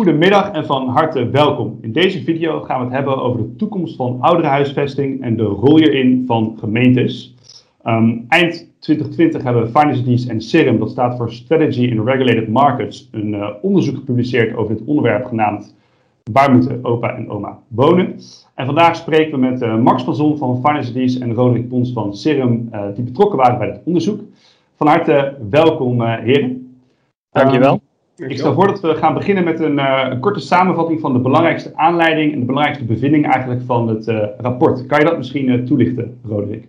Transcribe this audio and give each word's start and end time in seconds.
Goedemiddag 0.00 0.50
en 0.50 0.66
van 0.66 0.88
harte 0.88 1.30
welkom. 1.30 1.78
In 1.80 1.92
deze 1.92 2.22
video 2.22 2.60
gaan 2.60 2.78
we 2.78 2.84
het 2.84 2.94
hebben 2.94 3.22
over 3.22 3.38
de 3.38 3.56
toekomst 3.56 3.96
van 3.96 4.16
ouderenhuisvesting 4.20 5.22
en 5.22 5.36
de 5.36 5.42
rol 5.42 5.76
hierin 5.76 6.24
van 6.26 6.56
gemeentes. 6.58 7.34
Ehm, 7.82 8.18
eind 8.28 8.72
2020 8.78 9.42
hebben 9.42 9.70
Finance 9.70 10.30
en 10.30 10.40
Serum, 10.40 10.78
dat 10.78 10.90
staat 10.90 11.16
voor 11.16 11.32
Strategy 11.32 11.80
in 11.80 12.04
Regulated 12.04 12.48
Markets, 12.48 13.08
een 13.12 13.34
uh, 13.34 13.48
onderzoek 13.62 13.96
gepubliceerd 13.96 14.56
over 14.56 14.74
dit 14.76 14.86
onderwerp 14.86 15.24
genaamd 15.24 15.76
Waar 16.32 16.52
moeten 16.52 16.84
opa 16.84 17.16
en 17.16 17.30
oma 17.30 17.58
wonen? 17.68 18.20
En 18.54 18.66
vandaag 18.66 18.96
spreken 18.96 19.30
we 19.30 19.38
met 19.38 19.62
uh, 19.62 19.76
Max 19.76 20.02
van 20.02 20.14
Zon 20.14 20.38
van 20.38 20.60
Finance 20.64 21.20
en 21.20 21.34
Roderick 21.34 21.68
Pons 21.68 21.92
van 21.92 22.16
Serum, 22.16 22.68
uh, 22.72 22.82
die 22.94 23.04
betrokken 23.04 23.38
waren 23.38 23.58
bij 23.58 23.68
het 23.68 23.80
onderzoek. 23.84 24.20
Van 24.76 24.86
harte 24.86 25.36
welkom, 25.50 26.02
heren. 26.02 26.78
Dankjewel. 27.30 27.80
Ik 28.28 28.38
stel 28.38 28.54
voor 28.54 28.66
dat 28.66 28.80
we 28.80 28.94
gaan 28.94 29.14
beginnen 29.14 29.44
met 29.44 29.60
een, 29.60 29.78
uh, 29.78 30.06
een, 30.10 30.20
korte 30.20 30.40
samenvatting 30.40 31.00
van 31.00 31.12
de 31.12 31.18
belangrijkste 31.18 31.72
aanleiding 31.74 32.32
en 32.32 32.38
de 32.38 32.44
belangrijkste 32.44 32.86
bevinding 32.86 33.24
eigenlijk 33.24 33.60
van 33.66 33.88
het 33.88 34.08
uh, 34.08 34.24
rapport. 34.38 34.86
Kan 34.86 34.98
je 34.98 35.04
dat 35.04 35.16
misschien 35.16 35.48
uh, 35.48 35.66
toelichten, 35.66 36.20
Roderick? 36.28 36.64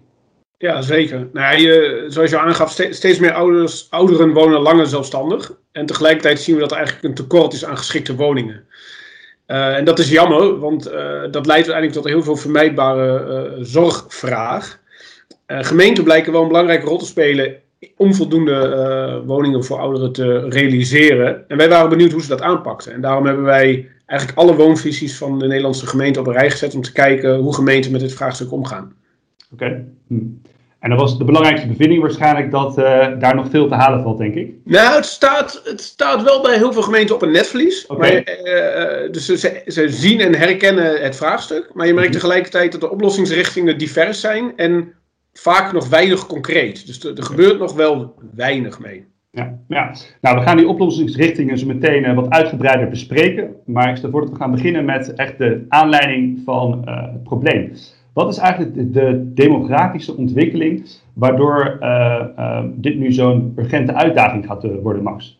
Ja, 0.57 0.81
zeker. 0.81 1.27
Nou, 1.33 1.61
zoals 2.09 2.29
je 2.29 2.39
aangaf, 2.39 2.71
steeds, 2.71 2.97
steeds 2.97 3.19
meer 3.19 3.33
ouders, 3.33 3.87
ouderen 3.89 4.33
wonen 4.33 4.59
langer 4.59 4.87
zelfstandig. 4.87 5.53
En 5.71 5.85
tegelijkertijd 5.85 6.39
zien 6.39 6.55
we 6.55 6.61
dat 6.61 6.71
er 6.71 6.77
eigenlijk 6.77 7.05
een 7.05 7.13
tekort 7.13 7.53
is 7.53 7.65
aan 7.65 7.77
geschikte 7.77 8.15
woningen. 8.15 8.63
en 9.45 9.85
dat 9.85 9.99
is 9.99 10.09
jammer, 10.09 10.59
want 10.59 10.83
dat 11.31 11.45
leidt 11.45 11.69
uiteindelijk 11.69 11.93
tot 11.93 12.05
heel 12.05 12.23
veel 12.23 12.35
vermijdbare 12.35 13.57
zorgvraag. 13.59 14.79
gemeenten 15.47 16.03
blijken 16.03 16.31
wel 16.31 16.41
een 16.41 16.47
belangrijke 16.47 16.85
rol 16.85 16.97
te 16.97 17.05
spelen 17.05 17.55
onvoldoende 17.97 18.51
uh, 18.51 19.27
woningen 19.27 19.63
voor 19.63 19.79
ouderen 19.79 20.11
te 20.11 20.49
realiseren. 20.49 21.49
En 21.49 21.57
wij 21.57 21.69
waren 21.69 21.89
benieuwd 21.89 22.11
hoe 22.11 22.21
ze 22.21 22.27
dat 22.27 22.41
aanpakten. 22.41 22.93
En 22.93 23.01
daarom 23.01 23.25
hebben 23.25 23.43
wij 23.43 23.89
eigenlijk 24.05 24.39
alle 24.39 24.55
woonvisies 24.55 25.17
van 25.17 25.39
de 25.39 25.47
Nederlandse 25.47 25.87
gemeente 25.87 26.19
op 26.19 26.27
een 26.27 26.33
rij 26.33 26.51
gezet 26.51 26.75
om 26.75 26.81
te 26.81 26.91
kijken 26.91 27.37
hoe 27.37 27.55
gemeenten 27.55 27.91
met 27.91 28.01
dit 28.01 28.13
vraagstuk 28.13 28.51
omgaan. 28.51 28.93
Oké. 29.53 29.85
Hm. 30.07 30.15
En 30.79 30.89
dan 30.89 30.99
was 30.99 31.17
de 31.17 31.23
belangrijkste 31.23 31.67
bevinding 31.67 32.01
waarschijnlijk 32.01 32.51
dat 32.51 32.77
uh, 32.77 33.07
daar 33.19 33.35
nog 33.35 33.49
veel 33.49 33.67
te 33.67 33.73
halen 33.73 34.03
valt, 34.03 34.17
denk 34.17 34.35
ik. 34.35 34.53
Nou, 34.63 34.95
het 34.95 35.05
staat, 35.05 35.61
het 35.63 35.81
staat 35.81 36.23
wel 36.23 36.41
bij 36.41 36.57
heel 36.57 36.73
veel 36.73 36.81
gemeenten 36.81 37.15
op 37.15 37.21
een 37.21 37.31
netvlies. 37.31 37.85
Okay. 37.85 38.11
Maar, 38.11 38.37
uh, 39.03 39.11
dus 39.11 39.25
ze, 39.25 39.61
ze, 39.67 39.89
zien 39.89 40.19
en 40.19 40.35
herkennen 40.35 41.01
het 41.01 41.15
vraagstuk. 41.15 41.69
Maar 41.73 41.87
je 41.87 41.93
merkt 41.93 42.09
mhm. 42.09 42.19
tegelijkertijd 42.19 42.71
dat 42.71 42.81
de 42.81 42.91
oplossingsrichtingen 42.91 43.77
divers 43.77 44.19
zijn. 44.19 44.53
En 44.55 44.93
vaak 45.33 45.71
nog 45.71 45.89
weinig 45.89 46.25
concreet. 46.25 46.85
Dus 46.85 47.03
er, 47.03 47.23
gebeurt 47.23 47.59
nog 47.59 47.73
wel 47.73 48.15
weinig 48.35 48.79
mee. 48.79 49.09
Ja, 49.29 49.59
ja, 49.67 49.93
nou 50.21 50.37
we 50.37 50.43
gaan 50.43 50.57
die 50.57 50.67
oplossingsrichtingen 50.67 51.57
zo 51.57 51.67
meteen 51.67 52.03
uh, 52.03 52.15
wat 52.15 52.29
uitgebreider 52.29 52.89
bespreken. 52.89 53.55
Maar 53.65 53.89
ik 53.89 53.95
stel 53.95 54.09
voor 54.09 54.21
dat 54.21 54.29
we 54.29 54.35
gaan 54.35 54.51
beginnen 54.51 54.85
met 54.85 55.13
echt 55.13 55.37
de 55.37 55.65
aanleiding 55.69 56.41
van 56.45 56.81
uh, 56.85 57.01
het 57.01 57.23
probleem. 57.23 57.73
Wat 58.13 58.29
is 58.29 58.37
eigenlijk 58.37 58.75
de, 58.75 58.89
de 58.89 59.33
demografische 59.33 60.17
ontwikkeling 60.17 60.89
waardoor 61.13 61.77
uh, 61.81 62.63
dit 62.65 62.97
nu 62.97 63.11
zo'n 63.11 63.53
urgente 63.55 63.93
uitdaging 63.93 64.45
gaat 64.45 64.81
worden, 64.81 65.03
Max? 65.03 65.39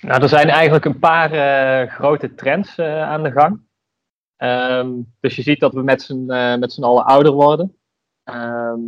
Nou, 0.00 0.22
er 0.22 0.28
zijn 0.28 0.48
eigenlijk 0.48 0.84
een 0.84 0.98
paar 0.98 1.30
grote 1.88 2.34
trends 2.34 2.78
aan 2.78 3.22
de 3.22 3.30
gang. 3.30 3.60
Um, 4.38 5.14
dus 5.20 5.36
je 5.36 5.42
ziet 5.42 5.60
dat 5.60 5.74
we 5.74 5.82
met 5.82 6.02
z'n, 6.02 6.24
met 6.58 6.72
z'n 6.72 6.82
allen 6.82 7.04
ouder 7.04 7.32
worden. 7.32 7.79
Ehm, 8.30 8.80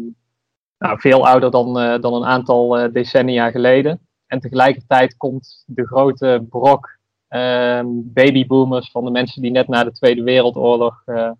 nou, 0.79 1.01
veel 1.01 1.27
ouder 1.27 1.51
dan, 1.51 1.79
eh, 1.79 2.01
dan 2.01 2.15
een 2.15 2.25
aantal 2.25 2.79
eh, 2.79 2.93
decennia 2.93 3.51
geleden. 3.51 4.01
En 4.27 4.41
tegelijkertijd 4.41 5.17
komt 5.17 5.65
de 5.67 5.87
grote 5.87 6.47
brok 6.49 7.01
ehm, 7.29 7.87
babyboomers 7.91 8.91
van 8.91 9.05
de 9.05 9.11
mensen 9.11 9.43
die 9.43 9.51
net 9.51 9.69
na 9.69 9.85
de 9.85 9.93
Tweede 9.93 10.23
Wereldoorlog 10.23 11.03
uh, 11.07 11.31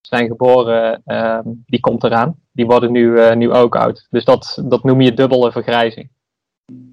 zijn 0.00 0.26
geboren, 0.26 1.02
ehm, 1.04 1.42
die 1.66 1.80
komt 1.80 2.04
eraan. 2.04 2.36
Die 2.52 2.66
worden 2.66 2.92
nu, 2.92 3.34
nu 3.34 3.52
ook 3.52 3.76
oud. 3.76 4.06
Dus 4.10 4.24
dat, 4.24 4.62
dat 4.64 4.84
noem 4.84 5.00
je 5.00 5.14
dubbele 5.14 5.52
vergrijzing. 5.52 6.10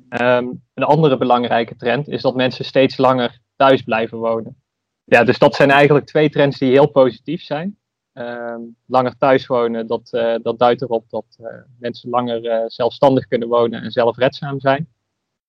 een 0.10 0.84
andere 0.84 1.18
belangrijke 1.18 1.76
trend 1.76 2.08
is 2.08 2.22
dat 2.22 2.36
mensen 2.36 2.66
steeds 2.66 2.98
langer 2.98 3.40
thuis 3.56 3.82
blijven 3.82 4.18
wonen. 4.18 4.56
Ja, 5.04 5.24
dus 5.24 5.40
dat 5.40 5.56
zijn 5.56 5.72
eigenlijk 5.72 6.06
twee 6.06 6.30
trends 6.30 6.58
die 6.58 6.72
heel 6.72 6.88
positief 6.88 7.42
zijn. 7.42 7.78
Ehm, 8.16 8.62
langer 8.86 9.18
thuis 9.18 9.48
wonen, 9.48 9.88
dat, 9.88 10.10
uh, 10.12 10.36
dat 10.42 10.60
duidt 10.60 10.82
erop 10.82 11.10
dat 11.10 11.38
uh, 11.42 11.48
mensen 11.80 12.10
langer 12.10 12.44
uh, 12.44 12.64
zelfstandig 12.68 13.28
kunnen 13.28 13.48
wonen 13.48 13.82
en 13.82 13.92
zelfredzaam 13.92 14.60
zijn. 14.60 14.88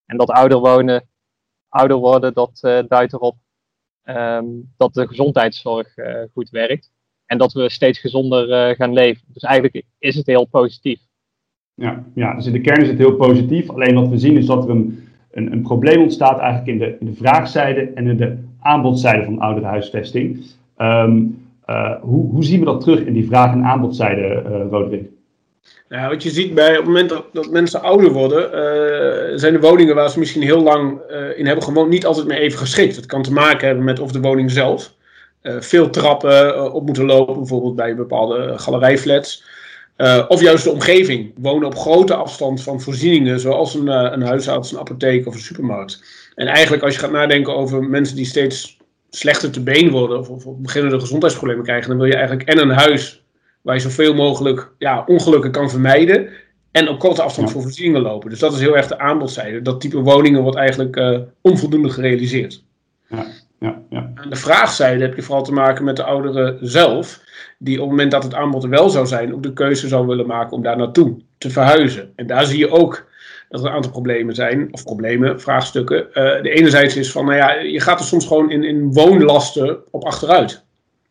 En 0.06 0.16
dat 0.16 0.31
ouder 0.31 0.59
wonen, 0.59 1.09
ouder 1.69 1.97
worden, 1.97 2.34
dat 2.34 2.59
duidt 2.88 3.12
erop 3.12 3.37
um, 4.05 4.72
dat 4.76 4.94
de 4.94 5.06
gezondheidszorg 5.06 5.94
goed 6.32 6.50
werkt. 6.50 6.91
En 7.26 7.38
dat 7.38 7.53
we 7.53 7.71
steeds 7.71 7.99
gezonder 7.99 8.75
gaan 8.76 8.93
leven. 8.93 9.22
Dus 9.26 9.43
eigenlijk 9.43 9.84
is 9.99 10.15
het 10.15 10.26
heel 10.26 10.44
positief. 10.44 11.00
Ja, 11.75 12.05
ja, 12.15 12.34
dus 12.34 12.47
in 12.47 12.53
de 12.53 12.60
kern 12.60 12.82
is 12.82 12.88
het 12.88 12.99
heel 12.99 13.16
positief. 13.16 13.71
Alleen 13.71 13.94
wat 13.94 14.09
we 14.09 14.19
zien 14.19 14.37
is 14.37 14.47
dat 14.47 14.65
er 14.65 14.71
een, 14.71 15.09
een, 15.31 15.62
probleem 15.62 16.03
ontstaat 16.03 16.38
eigenlijk 16.38 16.69
in 16.69 16.78
de, 16.78 16.97
in 17.00 17.06
de 17.06 17.15
vraagzijde 17.15 17.81
en 17.81 18.06
in 18.06 18.16
de 18.16 18.38
aanbodzijde 18.60 19.25
van 19.25 19.38
ouderhuisvesting. 19.38 20.44
Um, 20.78 21.45
hoe, 22.00 22.31
hoe, 22.31 22.44
zien 22.44 22.59
we 22.59 22.65
dat 22.65 22.81
terug 22.81 23.00
in 23.00 23.12
die 23.12 23.27
vraag- 23.27 23.53
en 23.53 23.65
aanbodzijde, 23.65 24.43
uh, 24.47 24.71
Roderick? 24.71 25.09
Wat 25.88 26.22
je 26.22 26.31
ziet 26.31 26.54
bij 26.54 26.71
op 26.71 26.77
het 26.77 26.87
moment 26.87 27.22
dat, 27.32 27.50
mensen 27.50 27.82
ouder 27.82 28.12
worden, 28.12 28.44
uh, 28.44 29.38
zijn 29.38 29.53
de 29.53 29.60
woningen 29.60 29.94
waar 29.94 30.10
ze 30.10 30.19
misschien 30.19 30.43
heel 30.43 30.62
lang 30.62 31.00
in 31.37 31.47
hebben 31.47 31.65
gewoond 31.65 31.88
niet 31.88 32.06
altijd 32.06 32.26
meer 32.26 32.38
even 32.38 32.59
geschikt. 32.59 32.94
Dat 32.94 33.06
kan 33.06 33.22
te 33.22 33.32
maken 33.32 33.66
hebben 33.66 33.84
met 33.84 34.00
of 34.00 34.12
de 34.12 34.21
woning 34.21 34.50
zelf. 34.50 34.94
veel 35.43 35.91
trappen 35.91 36.72
op 36.72 36.87
moeten 36.87 37.05
lopen, 37.05 37.34
bijvoorbeeld 37.34 37.76
bij 37.76 37.94
bepaalde 37.94 38.59
galerijflats. 38.59 39.44
of 40.28 40.41
juist 40.41 40.65
de 40.65 40.71
omgeving. 40.71 41.32
Wonen 41.37 41.66
op 41.66 41.76
grote 41.76 42.15
afstand 42.15 42.62
van 42.62 42.81
voorzieningen, 42.81 43.41
zoals 43.41 43.75
een, 43.75 43.88
een 43.88 44.22
huisarts, 44.22 44.72
een 44.72 44.78
apotheek 44.78 45.26
of 45.26 45.34
een 45.34 45.41
supermarkt. 45.41 46.03
En 46.34 46.47
eigenlijk 46.47 46.82
als 46.82 46.94
je 46.94 47.00
gaat 47.00 47.10
nadenken 47.10 47.56
over 47.56 47.82
mensen 47.82 48.16
die 48.16 48.26
steeds 48.26 48.75
slechter 49.16 49.50
te 49.50 49.62
been 49.62 49.91
worden 49.91 50.19
of, 50.19 50.28
of 50.28 50.56
beginnende 50.56 51.00
gezondheidsproblemen 51.00 51.65
krijgen, 51.65 51.88
dan 51.88 51.99
wil 51.99 52.06
je 52.06 52.16
eigenlijk 52.16 52.49
en 52.49 52.59
een 52.59 52.71
huis 52.71 53.25
waar 53.62 53.75
je 53.75 53.81
zoveel 53.81 54.15
mogelijk 54.15 54.71
ja, 54.78 55.04
ongelukken 55.06 55.50
kan 55.50 55.71
vermijden. 55.71 56.28
En 56.71 56.88
op 56.88 56.99
korte 56.99 57.22
afstand 57.22 57.50
voor 57.50 57.62
voorzieningen 57.62 58.03
lopen. 58.03 58.31
Dus 58.31 58.38
dat 58.38 58.53
is 58.53 58.60
heel 58.60 58.76
erg 58.76 58.87
de 58.87 58.99
aanbodzijde. 58.99 59.62
Dat 59.62 59.81
type 59.81 60.00
woningen 60.00 60.43
wordt 60.43 60.56
eigenlijk 60.56 60.97
uh, 60.97 61.19
onvoldoende 61.41 61.91
gerealiseerd. 61.91 62.65
Ja, 63.09 63.26
ja, 63.60 63.82
ja. 63.91 64.10
Aan 64.15 64.31
de 64.31 64.37
vraagzijde 64.37 65.03
heb 65.05 65.16
je 65.16 65.22
vooral 65.22 65.44
te 65.44 65.53
maken 65.53 65.84
met 65.84 65.97
de 65.97 66.05
ouderen 66.05 66.59
zelf. 66.60 67.21
Die 67.59 67.75
op 67.75 67.81
het 67.81 67.91
moment 67.91 68.10
dat 68.10 68.22
het 68.22 68.34
aanbod 68.34 68.62
er 68.62 68.69
wel 68.69 68.88
zou 68.88 69.06
zijn, 69.06 69.34
ook 69.34 69.43
de 69.43 69.53
keuze 69.53 69.88
zou 69.88 70.06
willen 70.06 70.26
maken 70.26 70.53
om 70.53 70.62
daar 70.62 70.76
naartoe 70.76 71.16
te 71.38 71.50
verhuizen. 71.50 72.12
En 72.16 72.26
daar 72.26 72.44
zie 72.44 72.59
je 72.59 72.71
ook 72.71 73.06
dat 73.48 73.60
er 73.60 73.66
een 73.66 73.72
aantal 73.72 73.90
problemen 73.90 74.34
zijn, 74.34 74.68
of 74.70 74.82
problemen, 74.82 75.40
vraagstukken. 75.40 76.06
Uh, 76.08 76.14
de 76.14 76.50
enerzijds 76.50 76.96
is 76.96 77.12
van, 77.12 77.24
nou 77.24 77.36
ja, 77.36 77.52
je 77.52 77.80
gaat 77.80 78.00
er 78.00 78.06
soms 78.06 78.26
gewoon 78.26 78.50
in, 78.50 78.64
in 78.64 78.92
woonlasten 78.92 79.78
op 79.90 80.04
achteruit. 80.04 80.64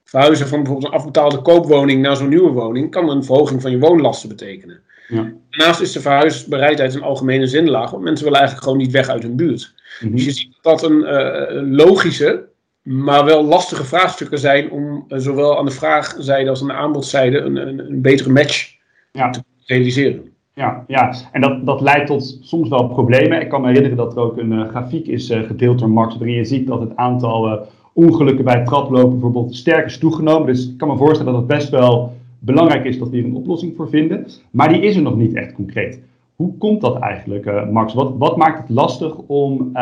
Verhuizen 0.03 0.47
van 0.47 0.63
bijvoorbeeld 0.63 0.91
een 0.91 0.99
afbetaalde 0.99 1.41
koopwoning 1.41 2.01
naar 2.01 2.15
zo'n 2.15 2.29
nieuwe 2.29 2.51
woning 2.51 2.91
kan 2.91 3.09
een 3.09 3.23
verhoging 3.23 3.61
van 3.61 3.71
je 3.71 3.79
woonlasten 3.79 4.29
betekenen. 4.29 4.79
Ja. 5.07 5.33
Daarnaast 5.49 5.81
is 5.81 5.91
de 5.91 6.01
verhuisbereidheid 6.01 6.93
in 6.93 7.01
algemene 7.01 7.47
zin 7.47 7.69
laag, 7.69 7.91
want 7.91 8.03
mensen 8.03 8.23
willen 8.23 8.39
eigenlijk 8.39 8.67
gewoon 8.67 8.83
niet 8.83 8.93
weg 8.93 9.09
uit 9.09 9.23
hun 9.23 9.35
buurt. 9.35 9.73
Mhm. 9.99 10.11
Dus 10.11 10.25
je 10.25 10.31
ziet 10.31 10.57
dat 10.61 10.79
dat 10.79 10.89
een 10.91 10.99
uh, 10.99 11.75
logische, 11.75 12.45
maar 12.81 13.25
wel 13.25 13.45
lastige 13.45 13.85
vraagstukken 13.85 14.39
zijn 14.39 14.71
om 14.71 15.05
uh, 15.07 15.19
zowel 15.19 15.57
aan 15.57 15.65
de 15.65 15.71
vraagzijde 15.71 16.49
als 16.49 16.61
aan 16.61 16.67
de 16.67 16.73
aanbodzijde 16.73 17.37
een, 17.37 17.55
een, 17.55 17.79
een 17.79 18.01
betere 18.01 18.29
match 18.29 18.73
ja. 19.11 19.29
te 19.29 19.43
realiseren. 19.65 20.34
Ja, 20.55 20.83
ja. 20.87 21.13
en 21.31 21.41
dat, 21.41 21.65
dat 21.65 21.81
leidt 21.81 22.07
tot 22.07 22.37
soms 22.41 22.69
wel 22.69 22.87
problemen. 22.87 23.41
Ik 23.41 23.49
kan 23.49 23.61
me 23.61 23.67
herinneren 23.67 23.97
dat 23.97 24.15
er 24.15 24.21
ook 24.21 24.37
een 24.37 24.51
uh, 24.51 24.67
grafiek 24.67 25.07
is 25.07 25.29
uh, 25.29 25.43
gedeeld 25.43 25.79
door 25.79 25.89
Max, 25.89 26.17
waarin 26.17 26.35
je 26.35 26.45
ziet 26.45 26.67
dat 26.67 26.79
het 26.79 26.95
aantal 26.95 27.47
uh, 27.47 27.61
ongelukken 27.93 28.45
bij 28.45 28.63
traplopen 28.63 29.11
bijvoorbeeld 29.11 29.55
sterk 29.55 29.85
is 29.85 29.97
toegenomen. 29.97 30.47
Dus 30.47 30.69
ik 30.69 30.77
kan 30.77 30.87
me 30.87 30.97
voorstellen 30.97 31.31
dat 31.31 31.41
het 31.41 31.51
best 31.51 31.69
wel 31.69 32.13
belangrijk 32.39 32.85
is 32.85 32.99
dat 32.99 33.09
we 33.09 33.15
hier 33.15 33.25
een 33.25 33.35
oplossing 33.35 33.75
voor 33.75 33.89
vinden. 33.89 34.27
Maar 34.51 34.69
die 34.69 34.81
is 34.81 34.95
er 34.95 35.01
nog 35.01 35.15
niet 35.15 35.33
echt 35.33 35.53
concreet. 35.53 35.99
Hoe 36.35 36.57
komt 36.57 36.81
dat 36.81 36.99
eigenlijk, 36.99 37.71
Max? 37.71 37.93
Wat, 37.93 38.13
wat 38.17 38.37
maakt 38.37 38.59
het 38.59 38.69
lastig 38.69 39.17
om 39.17 39.73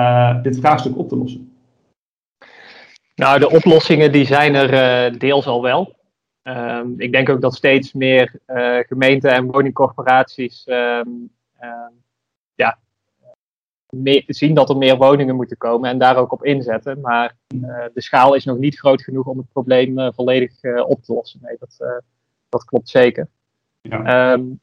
dit 0.43 0.59
vraagstuk 0.59 0.97
op 0.97 1.09
te 1.09 1.17
lossen? 1.17 1.51
Nou, 3.15 3.39
de 3.39 3.49
oplossingen 3.49 4.11
die 4.11 4.25
zijn 4.25 4.55
er 4.55 5.19
deels 5.19 5.47
al 5.47 5.61
wel. 5.61 5.95
Um, 6.43 6.93
ik 6.97 7.11
denk 7.11 7.29
ook 7.29 7.41
dat 7.41 7.55
steeds 7.55 7.93
meer 7.93 8.39
uh, 8.47 8.79
gemeenten 8.79 9.31
en 9.31 9.51
woningcorporaties 9.51 10.67
um, 10.67 11.31
ja, 12.55 12.79
meer, 13.89 14.23
zien 14.27 14.53
dat 14.53 14.69
er 14.69 14.77
meer 14.77 14.97
woningen 14.97 15.35
moeten 15.35 15.57
komen 15.57 15.89
en 15.89 15.97
daar 15.97 16.17
ook 16.17 16.31
op 16.31 16.43
inzetten. 16.43 17.01
Maar 17.01 17.35
uh, 17.55 17.85
de 17.93 18.01
schaal 18.01 18.33
is 18.33 18.45
nog 18.45 18.57
niet 18.57 18.79
groot 18.79 19.01
genoeg 19.01 19.25
om 19.25 19.37
het 19.37 19.51
probleem 19.51 19.99
uh, 19.99 20.07
volledig 20.15 20.51
op 20.85 21.03
te 21.03 21.13
lossen. 21.13 21.39
Nee, 21.43 21.57
dat, 21.59 22.01
dat 22.49 22.65
klopt 22.65 22.89
zeker. 22.89 23.27
Ja. 23.81 24.33
Um, 24.33 24.61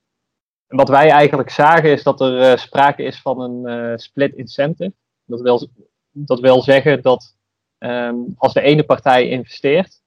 wat 0.66 0.88
wij 0.88 1.10
eigenlijk 1.10 1.50
zagen 1.50 1.90
is 1.90 2.02
dat 2.02 2.20
er 2.20 2.58
sprake 2.58 3.02
is 3.02 3.20
van 3.20 3.40
een 3.40 3.98
split 3.98 4.34
incentive. 4.34 4.92
Dat 5.24 5.40
wil 5.40 5.68
dat 6.10 6.40
wil 6.40 6.62
zeggen 6.62 7.02
dat 7.02 7.36
ehm, 7.78 8.16
als 8.36 8.52
de 8.52 8.60
ene 8.60 8.84
partij 8.84 9.28
investeert, 9.28 10.02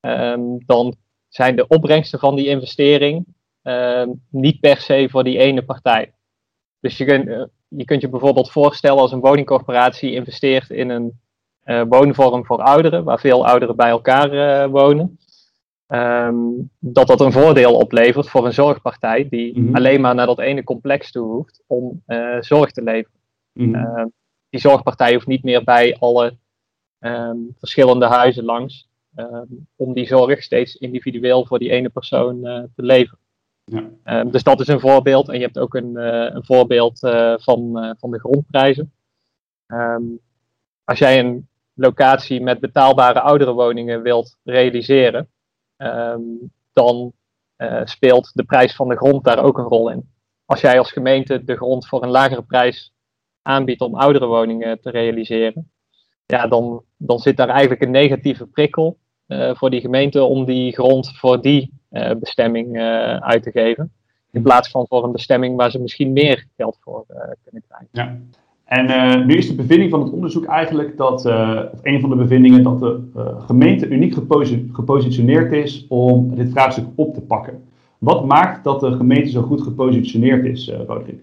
ehm, 0.00 0.40
dan 0.66 0.96
zijn 1.28 1.56
de 1.56 1.66
opbrengsten 1.66 2.18
van 2.18 2.36
die 2.36 2.46
investering 2.46 3.26
ehm, 3.62 4.08
niet 4.30 4.60
per 4.60 4.76
se 4.76 5.08
voor 5.10 5.24
die 5.24 5.38
ene 5.38 5.64
partij. 5.64 6.12
Dus 6.80 6.96
je 6.96 7.04
kunt, 7.04 7.28
eh, 7.28 7.42
je 7.68 7.84
kunt 7.84 8.00
je 8.00 8.08
bijvoorbeeld 8.08 8.50
voorstellen 8.50 9.00
als 9.00 9.12
een 9.12 9.20
woningcorporatie 9.20 10.12
investeert 10.12 10.70
in 10.70 10.90
een 10.90 11.20
uh, 11.64 11.82
woonvorm 11.88 12.44
voor 12.44 12.62
ouderen, 12.62 13.04
waar 13.04 13.20
veel 13.20 13.46
ouderen 13.46 13.76
bij 13.76 13.88
elkaar 13.88 14.34
uh, 14.34 14.70
wonen. 14.70 15.18
Um, 15.88 16.70
dat 16.78 17.06
dat 17.06 17.20
een 17.20 17.32
voordeel 17.32 17.74
oplevert 17.74 18.28
voor 18.28 18.46
een 18.46 18.52
zorgpartij 18.52 19.28
die 19.28 19.58
mm 19.58 19.66
-hmm. 19.66 19.74
alleen 19.74 20.00
maar 20.00 20.14
naar 20.14 20.26
dat 20.26 20.38
ene 20.38 20.64
complex 20.64 21.10
toe 21.10 21.26
hoeft 21.26 21.62
om 21.66 22.02
zorg 22.40 22.72
te 22.72 22.82
leveren. 22.82 23.20
Mm 23.52 23.74
-hmm. 23.74 23.98
uh, 23.98 24.04
die 24.48 24.60
zorgpartij 24.60 25.14
hoeft 25.14 25.26
niet 25.26 25.42
meer 25.42 25.64
bij 25.64 25.96
alle 25.98 26.36
um, 27.00 27.54
verschillende 27.58 28.06
huizen 28.06 28.44
langs 28.44 28.88
um, 29.16 29.66
om 29.76 29.92
die 29.94 30.06
zorg 30.06 30.42
steeds 30.42 30.74
individueel 30.74 31.46
voor 31.46 31.58
die 31.58 31.70
ene 31.70 31.88
persoon 31.88 32.46
uh, 32.46 32.62
te 32.74 32.82
leveren. 32.82 33.18
Ja. 34.04 34.24
dus 34.24 34.42
dat 34.42 34.60
is 34.60 34.68
een 34.68 34.80
voorbeeld. 34.80 35.28
En 35.28 35.38
je 35.38 35.44
hebt 35.44 35.58
ook 35.58 35.74
een, 35.74 35.96
een 36.36 36.44
voorbeeld 36.44 36.98
van, 37.42 37.94
van 37.98 38.10
de 38.10 38.18
grondprijzen. 38.18 38.92
als 40.84 40.98
jij 40.98 41.18
een 41.18 41.48
locatie 41.74 42.40
met 42.40 42.60
betaalbare 42.60 43.20
ouderenwoningen 43.20 44.02
wilt 44.02 44.38
realiseren, 44.44 45.28
dan 46.72 47.12
uh, 47.58 47.80
speelt 47.84 48.30
de 48.34 48.44
prijs 48.44 48.74
van 48.74 48.88
de 48.88 48.96
grond 48.96 49.24
daar 49.24 49.44
ook 49.44 49.58
een 49.58 49.64
rol 49.64 49.90
in. 49.90 50.10
Als 50.44 50.60
jij 50.60 50.78
als 50.78 50.92
gemeente 50.92 51.44
de 51.44 51.56
grond 51.56 51.86
voor 51.86 52.02
een 52.02 52.10
lagere 52.10 52.42
prijs 52.42 52.92
aanbiedt 53.42 53.80
om 53.80 53.94
oudere 53.94 54.26
woningen 54.26 54.80
te 54.80 54.90
realiseren, 54.90 55.70
ja, 56.26 56.46
dan, 56.46 56.84
dan 56.96 57.18
zit 57.18 57.36
daar 57.36 57.48
eigenlijk 57.48 57.82
een 57.82 57.90
negatieve 57.90 58.46
prikkel 58.46 58.98
voor 59.28 59.70
die 59.70 59.80
gemeente 59.80 60.24
om 60.24 60.44
die 60.44 60.72
grond 60.72 61.12
voor 61.16 61.42
die 61.42 61.72
uh, 61.92 62.10
bestemming 62.20 62.78
uit 63.20 63.42
te 63.42 63.50
geven. 63.50 63.92
In 64.30 64.42
plaats 64.42 64.70
van 64.70 64.86
voor 64.88 65.04
een 65.04 65.12
bestemming 65.12 65.56
waar 65.56 65.70
ze 65.70 65.80
misschien 65.80 66.12
meer 66.12 66.46
geld 66.56 66.76
voor 66.80 67.04
kunnen 67.44 67.62
krijgen. 67.68 67.88
Ja. 67.90 68.18
En 68.66 68.90
uh, 68.90 69.26
nu 69.26 69.34
is 69.34 69.48
de 69.48 69.54
bevinding 69.54 69.90
van 69.90 70.02
het 70.02 70.12
onderzoek 70.12 70.44
eigenlijk 70.44 70.96
dat, 70.96 71.26
uh, 71.26 71.60
of 71.72 71.78
een 71.82 72.00
van 72.00 72.10
de 72.10 72.16
bevindingen, 72.16 72.62
dat 72.62 72.78
de 72.78 73.10
uh, 73.16 73.46
gemeente 73.46 73.88
uniek 73.88 74.14
geposi 74.14 74.70
gepositioneerd 74.72 75.52
is 75.52 75.86
om 75.88 76.34
dit 76.34 76.50
vraagstuk 76.50 76.84
op 76.94 77.14
te 77.14 77.20
pakken. 77.20 77.62
Wat 77.98 78.24
maakt 78.24 78.64
dat 78.64 78.80
de 78.80 78.96
gemeente 78.96 79.30
zo 79.30 79.42
goed 79.42 79.62
gepositioneerd 79.62 80.44
is, 80.44 80.72
Roderick? 80.86 81.20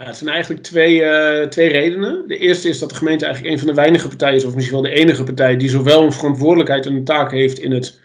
Ja, 0.00 0.06
het 0.06 0.16
zijn 0.16 0.30
eigenlijk 0.30 0.62
twee, 0.62 1.02
twee 1.48 1.68
redenen. 1.68 2.24
De 2.26 2.36
eerste 2.36 2.68
is 2.68 2.78
dat 2.78 2.88
de 2.88 2.94
gemeente 2.94 3.24
eigenlijk 3.24 3.54
een 3.54 3.60
van 3.60 3.68
de 3.68 3.80
weinige 3.80 4.08
partijen 4.08 4.36
is, 4.36 4.44
of 4.44 4.54
misschien 4.54 4.80
wel 4.80 4.90
de 4.90 4.96
enige 4.96 5.24
partij, 5.24 5.56
die 5.56 5.68
zowel 5.68 6.02
een 6.02 6.12
verantwoordelijkheid 6.12 6.86
en 6.86 6.94
een 6.94 7.04
taak 7.04 7.30
heeft 7.30 7.58
in 7.58 7.72
het 7.72 8.00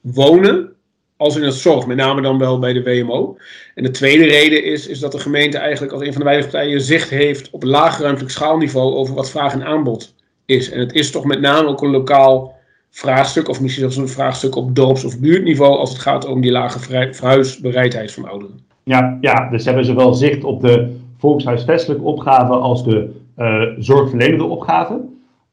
wonen 0.00 0.72
als 1.16 1.36
in 1.36 1.42
het 1.42 1.54
zorg, 1.54 1.86
met 1.86 1.96
name 1.96 2.22
dan 2.22 2.38
wel 2.38 2.58
bij 2.58 2.72
de 2.72 2.82
WMO. 2.82 3.36
En 3.74 3.82
de 3.82 3.90
tweede 3.90 4.24
reden 4.24 4.64
is, 4.64 4.86
is 4.86 4.98
dat 4.98 5.12
de 5.12 5.18
gemeente 5.18 5.58
eigenlijk 5.58 5.92
als 5.92 6.02
een 6.02 6.12
van 6.12 6.20
de 6.20 6.26
weinige 6.26 6.48
partijen 6.48 6.80
zicht 6.80 7.10
heeft 7.10 7.50
op 7.50 7.62
laagruimtelijk 7.62 8.32
schaalniveau 8.32 8.94
over 8.94 9.14
wat 9.14 9.30
vraag 9.30 9.52
en 9.52 9.64
aanbod 9.64 10.14
is. 10.44 10.70
En 10.70 10.80
het 10.80 10.92
is 10.92 11.10
toch 11.10 11.24
met 11.24 11.40
name 11.40 11.68
ook 11.68 11.82
een 11.82 11.90
lokaal 11.90 12.54
vraagstuk, 12.90 13.48
of 13.48 13.60
misschien 13.60 13.82
zelfs 13.82 13.96
een 13.96 14.16
vraagstuk 14.16 14.56
op 14.56 14.74
dorps- 14.74 15.04
of 15.04 15.18
buurtniveau, 15.18 15.76
als 15.76 15.90
het 15.90 15.98
gaat 15.98 16.26
om 16.26 16.40
die 16.40 16.52
lage 16.52 16.78
verhuisbereidheid 17.12 18.12
van 18.12 18.28
ouderen. 18.28 18.64
Ja, 18.84 19.18
ja, 19.20 19.50
dus 19.50 19.64
hebben 19.64 19.84
zowel 19.84 20.14
zicht 20.14 20.44
op 20.44 20.60
de 20.60 21.04
volkshuisvestelijke 21.18 22.04
opgave 22.04 22.52
als 22.52 22.84
de 22.84 23.20
uh, 23.38 23.62
zorgverlenende 23.78 24.44
opgave. 24.44 24.94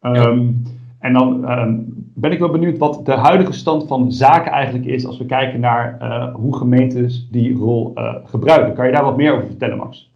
Um, 0.02 0.14
ja. 0.14 0.72
En 1.00 1.14
dan 1.14 1.52
um, 1.52 1.86
ben 2.16 2.32
ik 2.32 2.40
wel 2.40 2.50
benieuwd 2.50 2.78
wat 2.78 3.06
de 3.06 3.12
huidige 3.12 3.54
stand 3.54 3.88
van 3.88 4.12
zaken 4.12 4.52
eigenlijk 4.52 4.86
is 4.86 5.06
als 5.06 5.18
we 5.18 5.26
kijken 5.26 5.60
naar 5.60 5.98
uh, 6.02 6.36
hoe 6.36 6.58
gemeentes 6.58 7.28
die 7.32 7.56
rol 7.56 7.92
uh, 7.96 8.16
gebruiken. 8.26 8.74
Kan 8.74 8.86
je 8.86 8.92
daar 8.92 9.04
wat 9.04 9.18
meer 9.18 9.34
over 9.34 9.48
vertellen, 9.48 9.78
Max? 9.78 10.12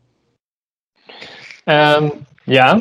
Um, 1.65 2.11
ja, 2.43 2.79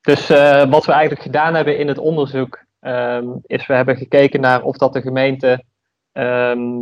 dus 0.00 0.30
uh, 0.30 0.64
wat 0.70 0.84
we 0.84 0.92
eigenlijk 0.92 1.22
gedaan 1.22 1.54
hebben 1.54 1.78
in 1.78 1.88
het 1.88 1.98
onderzoek 1.98 2.64
um, 2.80 3.40
is 3.46 3.66
we 3.66 3.74
hebben 3.74 3.96
gekeken 3.96 4.40
naar 4.40 4.62
of 4.62 4.76
dat 4.76 4.92
de 4.92 5.00
gemeente 5.00 5.64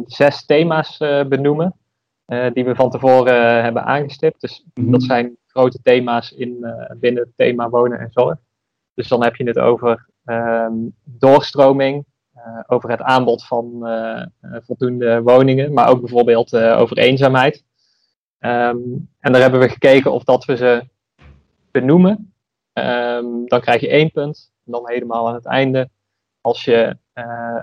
zes 0.06 0.46
thema's 0.46 0.96
benoemen 1.28 1.75
die 2.52 2.64
we 2.64 2.75
van 2.75 2.90
tevoren 2.90 3.62
hebben 3.62 3.84
aangestipt. 3.84 4.40
Dus 4.40 4.64
mm 4.75 4.82
-hmm. 4.82 4.92
dat 4.92 5.02
zijn 5.02 5.36
grote 5.46 5.78
thema's 5.82 6.30
in, 6.30 6.75
binnen 6.96 7.22
het 7.22 7.32
thema 7.36 7.69
wonen 7.69 7.98
en 7.98 8.08
zorg. 8.10 8.38
Dus 8.94 9.08
dan 9.08 9.22
heb 9.22 9.36
je 9.36 9.44
het 9.44 9.58
over 9.58 10.08
um, 10.25 10.94
doorstroming, 11.04 12.04
over 12.66 12.90
het 12.90 13.02
aanbod 13.02 13.46
van 13.46 13.88
voldoende 14.42 15.22
woningen, 15.22 15.72
maar 15.72 15.88
ook 15.88 16.00
bijvoorbeeld 16.00 16.56
over 16.56 16.98
eenzaamheid. 16.98 17.64
Um, 18.40 19.08
en 19.20 19.32
daar 19.32 19.40
hebben 19.40 19.60
we 19.60 19.69
gekeken 19.69 20.12
of 20.12 20.25
dat 20.25 20.44
we 20.44 20.56
ze 20.56 20.88
benoemen. 21.70 22.32
Um, 22.72 23.46
dan 23.46 23.60
krijg 23.60 23.80
je 23.80 23.88
één 23.88 24.10
punt. 24.10 24.50
En 24.64 24.72
dan 24.72 24.88
helemaal 24.88 25.28
aan 25.28 25.34
het 25.34 25.46
einde, 25.46 25.90
als 26.40 26.64
je 26.64 26.96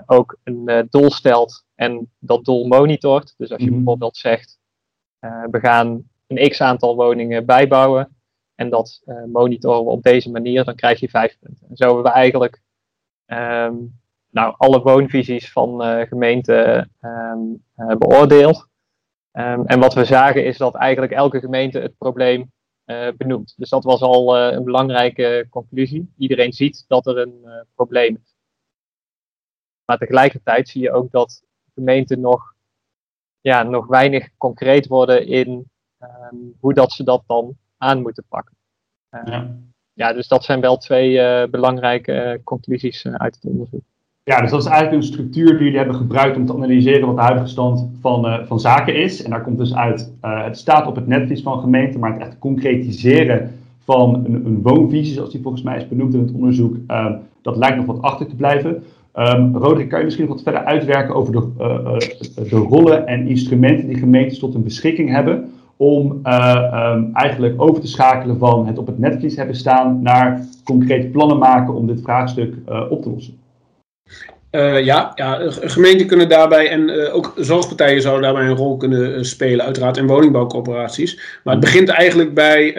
ook 0.06 0.38
een 0.44 0.86
doel 0.90 1.10
stelt 1.10 1.64
en 1.76 2.10
dat 2.18 2.44
doel 2.44 2.66
monitort. 2.66 3.34
Dus 3.36 3.50
als 3.50 3.60
je 3.60 3.66
-hmm. 3.66 3.76
bijvoorbeeld 3.76 4.16
zegt, 4.16 4.58
we 5.50 5.58
gaan 5.60 6.08
een 6.26 6.48
x 6.48 6.60
aantal 6.60 6.96
woningen 6.96 7.46
bijbouwen 7.46 8.16
en 8.56 8.70
dat 8.70 9.02
uh, 9.06 9.24
monitoren 9.24 9.84
we 9.84 9.90
op 9.90 10.02
deze 10.02 10.30
manier, 10.30 10.64
dan 10.64 10.74
krijg 10.74 11.00
je 11.00 11.08
vijf 11.08 11.38
punten. 11.38 11.68
En 11.68 11.76
zo 11.76 11.84
hebben 11.84 12.02
we 12.02 12.10
eigenlijk 12.10 12.60
um, 13.26 14.00
nou, 14.30 14.54
alle 14.56 14.82
woonvisies 14.82 15.52
van 15.52 15.82
uh, 15.82 16.06
gemeenten 16.06 16.90
um, 17.00 17.64
uh, 17.76 17.96
beoordeeld. 17.96 18.68
Um, 19.32 19.66
en 19.66 19.80
wat 19.80 19.94
we 19.94 20.04
zagen 20.04 20.44
is 20.44 20.58
dat 20.58 20.74
eigenlijk 20.74 21.12
elke 21.12 21.40
gemeente 21.40 21.78
het 21.78 21.96
probleem 21.98 22.54
benoemt. 23.16 23.54
Dus 23.56 23.68
dat 23.68 23.84
was 23.84 24.00
al 24.00 24.38
een 24.38 24.64
belangrijke 24.64 25.46
conclusie. 25.50 26.12
Iedereen 26.16 26.52
ziet 26.52 26.84
dat 26.88 27.06
er 27.06 27.18
een 27.18 27.64
probleem 27.74 28.18
is. 28.22 28.36
Maar 29.84 29.98
tegelijkertijd 29.98 30.68
zie 30.68 30.82
je 30.82 30.92
ook 30.92 31.10
dat 31.10 31.42
gemeenten 31.76 32.20
nog, 32.20 32.54
ja, 33.40 33.62
nog 33.62 33.86
weinig 33.86 34.28
concreet 34.36 34.86
worden 34.86 35.26
in 35.26 35.68
hoe 36.60 36.74
dat 36.74 36.92
ze 36.92 37.04
dat 37.04 37.22
dan 37.26 37.56
aan 37.78 38.02
moeten 38.02 38.24
pakken. 38.28 38.54
Uh, 39.10 39.20
ja. 39.24 39.56
ja. 39.92 40.12
dus 40.12 40.28
dat 40.28 40.44
zijn 40.44 40.60
wel 40.60 40.76
twee 40.76 41.12
uh, 41.12 41.50
belangrijke 41.50 42.12
uh, 42.12 42.44
conclusies 42.44 43.06
uit 43.06 43.34
het 43.34 43.44
onderzoek. 43.44 43.82
Ja, 44.22 44.40
dus 44.40 44.50
dat 44.50 44.60
is 44.60 44.66
eigenlijk 44.66 44.96
een 44.96 45.08
structuur 45.08 45.46
die 45.46 45.64
jullie 45.64 45.76
hebben 45.76 45.96
gebruikt 45.96 46.36
om 46.36 46.46
te 46.46 46.54
analyseren 46.54 47.06
wat 47.06 47.16
de 47.16 47.22
huidige 47.22 47.46
stand 47.46 47.88
van, 48.00 48.46
van 48.46 48.60
zaken 48.60 48.94
is. 48.94 49.22
En 49.22 49.30
daar 49.30 49.42
komt 49.42 49.58
dus 49.58 49.74
uit, 49.74 50.12
het 50.20 50.58
staat 50.58 50.86
op 50.86 50.94
het 50.94 51.06
netvlies 51.06 51.42
van 51.42 51.60
gemeenten, 51.60 52.00
maar 52.00 52.12
het 52.12 52.20
echt 52.20 52.38
concretiseren 52.38 53.58
van 53.78 54.14
een, 54.14 54.46
een 54.46 54.62
woonvisie, 54.62 55.14
zoals 55.14 55.30
die 55.30 55.42
volgens 55.42 55.62
mij 55.62 55.76
is 55.76 55.88
benoemd 55.88 56.14
in 56.14 56.20
het 56.20 56.32
onderzoek, 56.32 56.76
dat 57.42 57.56
lijkt 57.56 57.76
nog 57.76 57.86
wat 57.86 58.02
achter 58.02 58.26
te 58.26 58.36
blijven. 58.36 58.84
Um, 59.18 59.56
Roderick, 59.56 59.88
kan 59.88 59.98
je 59.98 60.04
misschien 60.04 60.26
wat 60.26 60.42
verder 60.42 60.64
uitwerken 60.64 61.14
over 61.14 61.32
de, 61.32 61.52
de 62.48 62.56
rollen 62.56 63.06
en 63.06 63.26
instrumenten 63.26 63.88
die 63.88 63.98
gemeentes 63.98 64.38
tot 64.38 64.52
hun 64.52 64.62
beschikking 64.62 65.10
hebben 65.10 65.52
om 65.76 66.20
uh, 66.24 66.92
um, 66.94 67.10
eigenlijk 67.12 67.62
over 67.62 67.80
te 67.80 67.86
schakelen 67.86 68.38
van 68.38 68.66
het 68.66 68.78
op 68.78 68.86
het 68.86 68.98
netvlies 68.98 69.36
hebben 69.36 69.56
staan 69.56 70.02
naar 70.02 70.46
concrete 70.64 71.06
plannen 71.06 71.38
maken 71.38 71.74
om 71.74 71.86
dit 71.86 72.00
vraagstuk 72.02 72.54
op 72.88 73.02
te 73.02 73.10
lossen. 73.10 73.38
Uh, 74.56 74.84
ja, 74.84 75.12
ja, 75.14 75.40
gemeenten 75.50 76.06
kunnen 76.06 76.28
daarbij 76.28 76.68
en 76.68 77.10
ook 77.10 77.32
zorgpartijen 77.36 78.02
zouden 78.02 78.22
daarbij 78.22 78.42
een 78.42 78.56
rol 78.56 78.76
kunnen 78.76 79.24
spelen, 79.24 79.64
uiteraard, 79.64 79.96
en 79.96 80.06
woningbouwcorporaties. 80.06 81.20
Maar 81.44 81.54
het 81.54 81.64
begint 81.64 81.88
eigenlijk 81.88 82.34
bij 82.34 82.76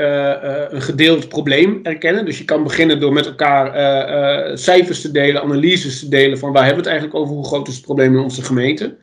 een 0.72 0.81
gedeeld 0.81 1.29
probleem 1.29 1.79
erkennen. 1.84 2.25
Dus 2.25 2.38
je 2.38 2.46
kan 2.46 2.63
beginnen 2.63 3.00
door 3.00 3.13
met 3.13 3.25
elkaar 3.25 4.57
cijfers 4.57 5.01
te 5.01 5.12
delen, 5.12 5.41
analyses 5.41 6.00
te 6.00 6.10
delen 6.10 6.38
van 6.38 6.51
waar 6.51 6.65
hebben 6.65 6.84
we 6.84 6.89
het 6.89 7.00
eigenlijk 7.00 7.19
over, 7.24 7.36
hoe 7.36 7.48
groot 7.48 7.67
is 7.67 7.75
het 7.75 7.86
probleem 7.86 8.13
in 8.13 8.24
onze 8.24 8.43
gemeente. 8.43 8.96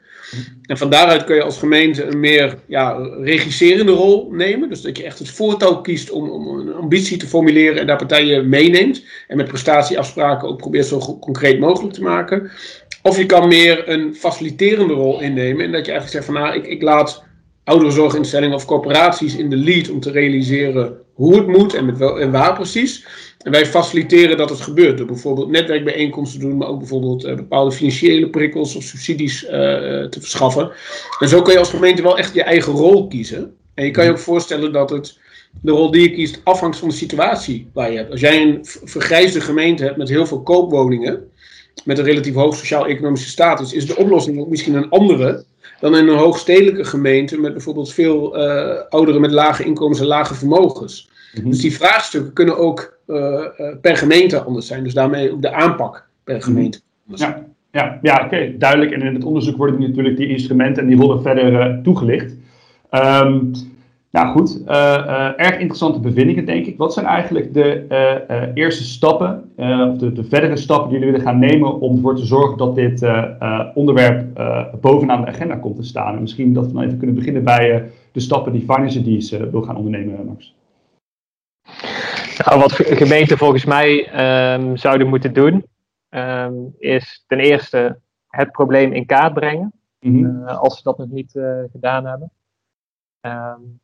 En 0.62 0.78
van 0.78 0.90
daaruit 0.90 1.24
kun 1.24 1.34
je 1.34 1.42
als 1.42 1.58
gemeente 1.58 2.04
een 2.04 2.20
meer 2.20 2.58
ja, 2.66 2.92
regisserende 3.20 3.92
rol 3.92 4.28
nemen. 4.30 4.68
Dus 4.68 4.80
dat 4.80 4.96
je 4.96 5.04
echt 5.04 5.18
het 5.18 5.30
voortouw 5.30 5.80
kiest 5.80 6.10
om, 6.10 6.30
om 6.30 6.58
een 6.58 6.74
ambitie 6.74 7.16
te 7.16 7.26
formuleren 7.26 7.80
en 7.80 7.86
daar 7.86 7.96
partijen 7.96 8.48
meeneemt. 8.48 9.04
En 9.28 9.36
met 9.36 9.48
prestatieafspraken 9.48 10.48
ook 10.48 10.58
probeert 10.58 10.86
zo 10.86 11.18
concreet 11.20 11.58
mogelijk 11.60 11.94
te 11.94 12.02
maken. 12.02 12.50
Of 13.02 13.18
je 13.18 13.26
kan 13.26 13.48
meer 13.48 13.88
een 13.88 14.14
faciliterende 14.14 14.94
rol 14.94 15.20
innemen. 15.20 15.64
En 15.64 15.72
dat 15.72 15.86
je 15.86 15.92
eigenlijk 15.92 16.10
zegt 16.10 16.24
van 16.24 16.34
nou, 16.34 16.54
ik, 16.54 16.66
ik 16.66 16.82
laat 16.82 17.24
ouderenzorginstellingen 17.64 18.54
of 18.54 18.64
corporaties 18.64 19.36
in 19.36 19.50
de 19.50 19.56
lead 19.56 19.90
om 19.90 20.00
te 20.00 20.10
realiseren 20.10 20.96
hoe 21.12 21.36
het 21.36 21.46
moet 21.46 21.74
en, 21.74 21.98
wel, 21.98 22.20
en 22.20 22.30
waar 22.30 22.54
precies. 22.54 23.06
En 23.44 23.50
wij 23.50 23.66
faciliteren 23.66 24.36
dat 24.36 24.50
het 24.50 24.60
gebeurt 24.60 24.98
door 24.98 25.06
bijvoorbeeld 25.06 25.50
netwerkbijeenkomsten 25.50 26.40
te 26.40 26.46
doen, 26.46 26.56
maar 26.56 26.68
ook 26.68 26.78
bijvoorbeeld 26.78 27.24
uh, 27.24 27.34
bepaalde 27.34 27.72
financiële 27.72 28.30
prikkels 28.30 28.76
of 28.76 28.82
subsidies 28.82 29.44
uh, 29.44 29.50
te 29.50 30.16
verschaffen. 30.20 30.70
En 31.18 31.28
zo 31.28 31.42
kun 31.42 31.52
je 31.52 31.58
als 31.58 31.70
gemeente 31.70 32.02
wel 32.02 32.18
echt 32.18 32.34
je 32.34 32.42
eigen 32.42 32.72
rol 32.72 33.06
kiezen. 33.06 33.54
En 33.74 33.84
je 33.84 33.90
kan 33.90 34.04
je 34.04 34.10
ook 34.10 34.18
voorstellen 34.18 34.72
dat 34.72 34.90
het 34.90 35.18
de 35.60 35.72
rol 35.72 35.90
die 35.90 36.02
je 36.02 36.10
kiest 36.10 36.40
afhangt 36.44 36.78
van 36.78 36.88
de 36.88 36.94
situatie 36.94 37.68
waar 37.72 37.90
je 37.90 37.96
hebt. 37.96 38.10
Als 38.10 38.20
jij 38.20 38.42
een 38.42 38.58
vergrijsde 38.84 39.40
gemeente 39.40 39.84
hebt 39.84 39.96
met 39.96 40.08
heel 40.08 40.26
veel 40.26 40.42
koopwoningen, 40.42 41.30
met 41.84 41.98
een 41.98 42.04
relatief 42.04 42.34
hoog 42.34 42.56
sociaal-economische 42.56 43.28
status, 43.28 43.72
is 43.72 43.86
de 43.86 43.96
oplossing 43.96 44.40
ook 44.40 44.48
misschien 44.48 44.74
een 44.74 44.90
andere 44.90 45.44
dan 45.80 45.96
in 45.96 46.08
een 46.08 46.18
hoogstedelijke 46.18 46.84
gemeente 46.84 47.40
met 47.40 47.52
bijvoorbeeld 47.52 47.92
veel 47.92 48.36
ouderen 48.88 49.20
met 49.20 49.32
lage 49.32 49.64
inkomens 49.64 50.00
en 50.00 50.06
lage 50.06 50.34
vermogens. 50.34 51.12
Mhm. 51.38 51.48
Dus 51.50 51.60
die 51.60 51.76
vraagstukken 51.76 52.32
kunnen 52.32 52.58
ook 52.58 52.98
uh, 53.06 53.44
per 53.80 53.96
gemeente 53.96 54.42
anders 54.42 54.66
zijn. 54.66 54.84
Dus 54.84 54.94
daarmee 54.94 55.32
ook 55.32 55.42
de 55.42 55.52
aanpak 55.52 56.08
per 56.24 56.36
mhm. 56.36 56.44
gemeente. 56.44 56.80
Ja, 57.04 57.44
ja, 57.70 57.98
ja 58.02 58.24
oké, 58.24 58.54
duidelijk. 58.58 58.92
En 58.92 59.02
in 59.02 59.14
het 59.14 59.24
onderzoek 59.24 59.56
worden 59.56 59.80
natuurlijk 59.80 60.16
die 60.16 60.28
instrumenten 60.28 60.82
en 60.82 60.88
die 60.88 60.98
rollen 60.98 61.22
verder 61.22 61.82
toegelicht. 61.82 62.34
Um, 62.90 63.52
nou 64.14 64.28
goed, 64.28 64.60
uh, 64.66 64.74
uh, 65.06 65.28
erg 65.36 65.58
interessante 65.58 66.00
bevindingen 66.00 66.44
denk 66.44 66.66
ik. 66.66 66.76
Wat 66.76 66.92
zijn 66.92 67.06
eigenlijk 67.06 67.54
de 67.54 67.84
uh, 67.90 68.42
eerste 68.54 68.84
stappen, 68.84 69.50
of 69.56 69.98
de, 69.98 70.12
de, 70.12 70.24
verdere 70.24 70.56
stappen 70.56 70.88
die 70.88 70.98
jullie 70.98 71.12
willen 71.12 71.26
gaan 71.26 71.38
nemen 71.38 71.80
om 71.80 71.96
ervoor 71.96 72.16
te 72.16 72.26
zorgen 72.26 72.58
dat 72.58 72.74
dit 72.74 73.06
onderwerp 73.74 74.24
bovenaan 74.80 75.20
de 75.20 75.26
agenda 75.26 75.56
komt 75.56 75.76
te 75.76 75.82
staan? 75.82 76.14
En 76.14 76.20
misschien 76.20 76.52
dat 76.52 76.66
we 76.66 76.72
dan 76.72 76.82
even 76.82 76.98
kunnen 76.98 77.16
beginnen 77.16 77.44
bij 77.44 77.90
de 78.12 78.20
stappen 78.20 78.52
die 78.52 78.60
Finance 78.60 79.02
Dies 79.02 79.30
wil 79.30 79.62
gaan 79.62 79.76
ondernemen, 79.76 80.26
Max. 80.26 80.54
Nou, 82.44 82.60
wat 82.60 82.72
gemeenten 82.72 83.38
volgens 83.38 83.64
mij 83.64 84.08
um, 84.54 84.76
zouden 84.76 85.06
moeten 85.06 85.32
doen, 85.32 85.66
um, 86.10 86.74
is 86.78 87.24
ten 87.26 87.38
eerste 87.38 88.00
het 88.26 88.52
probleem 88.52 88.92
in 88.92 89.06
kaart 89.06 89.34
brengen, 89.34 89.72
mm 90.00 90.24
-hmm. 90.24 90.48
als 90.48 90.76
ze 90.76 90.82
dat 90.82 90.98
nog 90.98 91.08
niet 91.08 91.30
gedaan 91.72 92.06
hebben. 92.06 92.30
Um, 93.20 93.80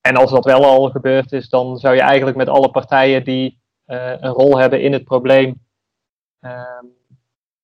en 0.00 0.16
als 0.16 0.30
dat 0.30 0.44
wel 0.44 0.64
al 0.64 0.90
gebeurd 0.90 1.32
is, 1.32 1.48
dan 1.48 1.76
zou 1.76 1.94
je 1.94 2.00
eigenlijk 2.00 2.36
met 2.36 2.48
alle 2.48 2.70
partijen 2.70 3.24
die 3.24 3.60
uh, 3.86 4.12
een 4.20 4.32
rol 4.32 4.58
hebben 4.58 4.82
in 4.82 4.92
het 4.92 5.04
probleem 5.04 5.64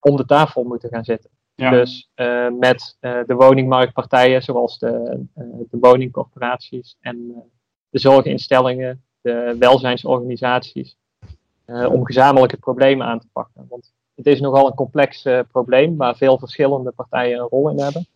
om 0.00 0.16
de 0.16 0.24
tafel 0.24 0.64
moeten 0.64 0.88
gaan 0.88 1.04
zitten. 1.04 1.30
Ja. 1.54 1.70
Dus 1.70 2.10
met 2.58 2.96
de 3.00 3.34
woningmarktpartijen, 3.34 4.42
zoals 4.42 4.78
de, 4.78 5.24
de 5.70 5.78
woningcorporaties 5.78 6.96
en 7.00 7.42
de 7.88 7.98
zorginstellingen, 7.98 9.04
de 9.22 9.56
welzijnsorganisaties, 9.58 10.96
om 11.66 12.04
gezamenlijk 12.04 12.52
het 12.52 12.60
probleem 12.60 13.02
aan 13.02 13.20
te 13.20 13.28
pakken. 13.32 13.66
Want 13.68 13.92
het 14.14 14.26
is 14.26 14.40
nogal 14.40 14.66
een 14.66 14.74
complex 14.74 15.28
probleem 15.50 15.96
waar 15.96 16.16
veel 16.16 16.38
verschillende 16.38 16.90
partijen 16.90 17.38
een 17.38 17.48
rol 17.48 17.70
in 17.70 17.78
hebben. 17.78 18.06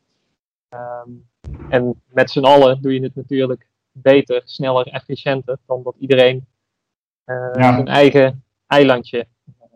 Um, 0.71 1.27
en 1.69 2.03
met 2.13 2.31
z'n 2.31 2.45
allen 2.45 2.83
doe 2.83 2.95
je 2.95 3.03
het 3.03 3.15
natuurlijk 3.15 3.67
beter, 3.93 4.43
sneller, 4.45 4.87
efficiënter 4.87 5.59
dan 5.67 5.83
dat 5.83 5.95
iedereen 5.99 6.47
uh, 7.27 7.53
zijn 7.53 7.89
eigen 7.89 8.45
eilandje 8.67 9.27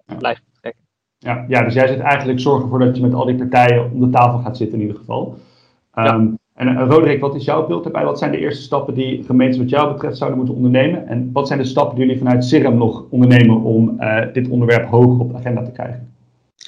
uh, 0.08 0.18
blijft 0.18 0.42
betrekken. 0.52 0.82
Ja, 1.18 1.44
ja, 1.49 1.62
dus 1.62 1.75
jij 1.75 1.88
zit 1.88 2.00
eigenlijk 2.00 2.40
zorgen 2.40 2.62
ervoor 2.62 2.78
dat 2.78 2.96
je 2.96 3.02
met 3.02 3.14
al 3.14 3.25
die 3.25 3.37
partijen 3.37 3.90
om 3.92 4.00
de 4.00 4.10
tafel 4.10 4.38
gaat 4.38 4.56
zitten 4.56 4.78
in 4.78 4.87
ieder 4.87 4.99
geval. 4.99 5.38
Um, 5.94 6.38
En 6.61 6.69
uh, 6.69 6.87
Roderick, 6.88 7.21
wat 7.21 7.35
is 7.35 7.45
jouw 7.45 7.67
beeld 7.67 7.83
daarbij? 7.83 8.05
Wat 8.05 8.19
zijn 8.19 8.31
de 8.31 8.38
eerste 8.38 8.62
stappen 8.62 8.95
die 8.95 9.25
gemeentes 9.26 9.59
wat 9.59 9.71
jou 9.71 9.93
betreft 9.93 10.17
zouden 10.17 10.38
moeten 10.38 10.57
ondernemen? 10.57 11.09
En 11.09 11.31
wat 11.33 11.47
zijn 11.47 11.59
de 11.59 11.64
stappen 11.64 11.97
die 11.97 12.05
jullie 12.05 12.21
vanuit 12.21 12.45
CIRM 12.45 12.76
nog 12.76 13.05
ondernemen 13.11 13.62
om 13.62 14.00
dit 14.33 14.49
onderwerp 14.49 14.88
hoog 14.88 15.19
op 15.19 15.31
de 15.31 15.37
agenda 15.37 15.62
te 15.62 15.71
krijgen? 15.71 16.12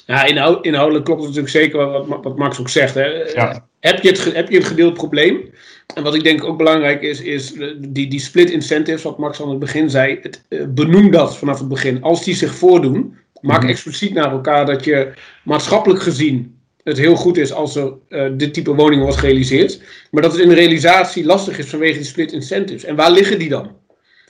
Ja, 0.05 0.25
inhoudelijk 0.61 1.05
klopt 1.05 1.23
het 1.23 1.35
natuurlijk 1.35 1.49
zeker 1.49 1.91
wat, 1.91 2.23
wat 2.23 2.37
Max 2.37 2.59
ook 2.59 2.69
zegt. 2.69 2.93
Hè. 2.95 3.05
Ja. 3.33 3.65
Heb, 3.79 4.01
je 4.01 4.09
het, 4.09 4.33
heb 4.33 4.49
je 4.49 4.57
een 4.57 4.63
gedeeld 4.63 4.93
probleem? 4.93 5.49
En 5.95 6.03
wat 6.03 6.15
ik 6.15 6.23
denk 6.23 6.43
ook 6.43 6.57
belangrijk 6.57 7.01
is, 7.01 7.21
is 7.21 7.53
die, 7.77 8.07
die 8.07 8.19
split 8.19 8.49
incentives, 8.49 9.03
wat 9.03 9.17
Max 9.17 9.41
aan 9.41 9.49
het 9.49 9.59
begin 9.59 9.89
zei. 9.89 10.19
Het, 10.21 10.45
benoem 10.75 11.11
dat 11.11 11.37
vanaf 11.37 11.59
het 11.59 11.67
begin. 11.67 12.01
Als 12.01 12.23
die 12.23 12.35
zich 12.35 12.55
voordoen, 12.55 13.15
maak 13.41 13.61
mhm. 13.61 13.69
expliciet 13.69 14.13
naar 14.13 14.31
elkaar 14.31 14.65
dat 14.65 14.83
je 14.83 15.13
maatschappelijk 15.43 16.01
gezien 16.01 16.57
het 16.83 16.97
heel 16.97 17.15
goed 17.15 17.37
is 17.37 17.53
als 17.53 17.75
er 17.75 17.93
uh, 18.09 18.31
dit 18.37 18.53
type 18.53 18.75
woningen 18.75 19.03
wordt 19.03 19.19
gerealiseerd. 19.19 19.81
Maar 20.11 20.21
dat 20.21 20.31
het 20.31 20.41
in 20.41 20.49
de 20.49 20.55
realisatie 20.55 21.25
lastig 21.25 21.57
is 21.57 21.69
vanwege 21.69 21.97
die 21.97 22.05
split 22.05 22.31
incentives. 22.31 22.83
En 22.83 22.95
waar 22.95 23.11
liggen 23.11 23.39
die 23.39 23.49
dan? 23.49 23.75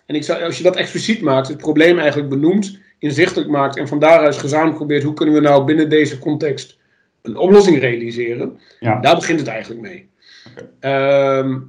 En 0.06 0.16
ik 0.16 0.24
zou, 0.24 0.44
als 0.44 0.58
je 0.58 0.64
dat 0.64 0.76
expliciet 0.76 1.22
maakt, 1.22 1.48
het 1.48 1.58
probleem 1.58 2.00
eigenlijk 2.00 2.30
benoemt, 2.30 2.80
inzichtelijk 3.00 3.50
maakt 3.50 3.78
en 3.78 3.88
van 3.88 4.00
daaruit 4.00 4.38
gezamenlijk 4.38 4.78
probeert 4.78 5.04
hoe 5.04 5.14
kunnen 5.14 5.36
we 5.36 5.42
nou 5.42 5.66
binnen 5.66 5.90
deze 5.90 6.20
context 6.20 6.78
een 7.22 7.38
oplossing 7.38 7.80
realiseren, 7.80 8.60
ja. 8.80 9.00
daar 9.00 9.16
begint 9.16 9.40
het 9.40 9.50
eigenlijk 9.50 9.82
mee. 9.82 10.10
Ehm, 10.80 11.60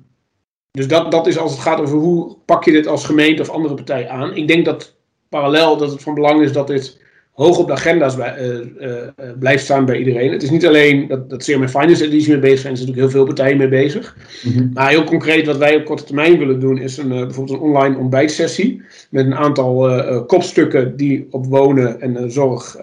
dus 0.71 0.89
dat, 0.89 1.11
dat 1.11 1.27
is 1.27 1.39
als 1.39 1.53
het 1.53 1.61
gaat 1.61 1.81
over 1.81 1.99
hoe 1.99 2.37
pak 2.45 2.65
je 2.65 2.73
dit 2.73 2.87
als 2.87 3.05
gemeente 3.05 3.43
of 3.43 3.51
andere 3.51 3.75
partij 3.75 4.09
aan. 4.09 4.37
Ik 4.37 4.49
denk 4.49 4.65
dat 4.65 4.97
parallel 5.29 5.77
dat 5.77 5.91
het 5.91 6.03
van 6.03 6.15
belang 6.15 6.43
is 6.43 6.53
dat 6.53 6.67
dit 6.67 7.01
hoog 7.35 7.59
op 7.59 7.67
de 7.67 7.73
agenda's 7.73 8.17
bij, 8.17 8.39
uh, 8.39 8.59
uh, 8.81 8.93
blijft 9.39 9.65
staan 9.65 9.85
bij 9.85 9.99
iedereen. 9.99 10.33
Het 10.33 10.43
is 10.43 10.51
niet 10.51 10.67
alleen 10.67 11.09
dat, 11.09 11.31
dat 11.31 11.45
CRM 11.45 11.69
Finance 11.69 12.05
Edition 12.05 12.33
mee 12.33 12.41
bezig 12.41 12.59
zijn, 12.59 12.73
er 12.73 12.79
zijn 12.79 12.89
natuurlijk 12.89 12.97
heel 12.97 13.11
veel 13.11 13.25
partijen 13.25 13.57
mee 13.57 13.69
bezig. 13.69 14.17
Mhm. 14.43 14.69
Maar 14.73 14.89
heel 14.89 15.05
concreet 15.05 15.47
wat 15.47 15.57
wij 15.57 15.77
op 15.77 15.85
korte 15.85 16.05
termijn 16.05 16.39
willen 16.39 16.61
doen 16.61 16.79
is 16.79 16.97
een, 16.97 17.09
bijvoorbeeld 17.09 17.59
een 17.59 17.65
online 17.65 17.99
ontbijtsessie 17.99 18.83
met 19.11 19.27
een 19.27 19.35
aantal 19.35 20.25
kopstukken 20.27 20.97
die 20.97 21.27
op 21.31 21.47
wonen 21.47 22.01
en 22.01 22.33
zorg 22.33 22.79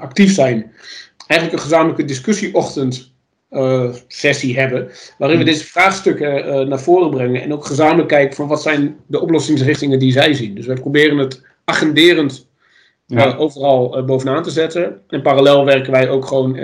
actief 0.00 0.34
zijn. 0.34 0.70
Eigenlijk 1.26 1.52
een 1.52 1.68
gezamenlijke 1.68 2.04
discussieochtend 2.04 3.14
uh, 3.50 3.92
sessie 4.08 4.58
hebben. 4.58 4.88
Waarin 5.18 5.38
we 5.38 5.44
hmm. 5.44 5.52
deze 5.52 5.66
vraagstukken 5.66 6.46
uh, 6.46 6.60
naar 6.68 6.80
voren 6.80 7.10
brengen. 7.10 7.42
En 7.42 7.52
ook 7.52 7.64
gezamenlijk 7.64 8.08
kijken 8.08 8.36
van 8.36 8.48
wat 8.48 8.62
zijn 8.62 8.96
de 9.06 9.20
oplossingsrichtingen 9.20 9.98
die 9.98 10.12
zij 10.12 10.34
zien. 10.34 10.54
Dus 10.54 10.66
wij 10.66 10.76
proberen 10.76 11.18
het 11.18 11.42
agenderend 11.64 12.48
ja. 13.06 13.36
overal 13.36 14.04
bovenaan 14.04 14.42
te 14.42 14.50
zetten. 14.50 15.00
En 15.08 15.22
parallel 15.22 15.64
werken 15.64 15.92
wij 15.92 16.08
ook 16.08 16.26
gewoon 16.26 16.56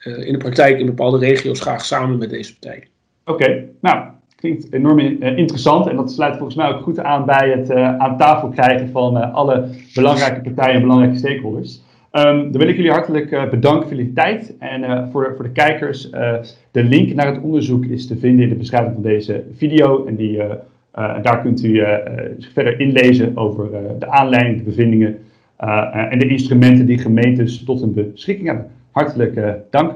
in 0.00 0.32
de 0.32 0.38
praktijk 0.38 0.78
in 0.78 0.86
bepaalde 0.86 1.18
regio's 1.18 1.60
graag 1.60 1.84
samen 1.84 2.18
met 2.18 2.30
deze 2.30 2.58
partijen. 2.58 2.88
Oké, 3.24 3.64
nou. 3.80 4.04
Klinkt 4.36 4.72
enorm 4.72 4.98
interessant 5.20 5.86
en 5.86 5.96
dat 5.96 6.12
sluit 6.12 6.36
volgens 6.36 6.56
mij 6.56 6.68
ook 6.68 6.82
goed 6.82 6.98
aan 6.98 7.24
bij 7.24 7.50
het 7.50 7.70
aan 7.72 8.16
tafel 8.16 8.48
krijgen 8.48 8.90
van 8.90 9.32
alle 9.32 9.68
belangrijke 9.94 10.40
partijen 10.40 10.74
en 10.74 10.80
belangrijke 10.80 11.18
stakeholders. 11.18 11.82
Um, 12.12 12.52
dan 12.52 12.60
wil 12.60 12.68
ik 12.68 12.76
jullie 12.76 12.90
hartelijk 12.90 13.30
uh, 13.30 13.48
bedanken 13.48 13.88
voor 13.88 13.96
jullie 13.96 14.12
tijd. 14.12 14.54
En 14.58 15.08
voor, 15.12 15.32
voor 15.36 15.44
de 15.44 15.52
kijkers, 15.52 16.10
de 16.70 16.84
link 16.84 17.14
naar 17.14 17.26
het 17.26 17.42
onderzoek 17.42 17.84
is 17.84 18.06
te 18.06 18.16
vinden 18.16 18.42
in 18.42 18.48
de 18.48 18.54
beschrijving 18.54 18.94
van 18.94 19.02
deze 19.02 19.44
video. 19.56 20.06
En 20.06 20.16
die, 20.16 20.42
daar 21.22 21.40
kunt 21.42 21.64
u 21.64 21.82
verder 22.52 22.80
inlezen 22.80 23.36
over 23.36 23.70
de 23.98 24.10
aanleiding, 24.10 24.58
de 24.58 24.64
bevindingen 24.64 25.18
en 26.10 26.18
de 26.18 26.26
instrumenten 26.26 26.86
die 26.86 26.98
gemeentes 26.98 27.64
tot 27.64 27.80
hun 27.80 27.92
beschikking 27.92 28.46
hebben. 28.46 28.66
Hartelijk 28.90 29.40
dank. 29.70 29.92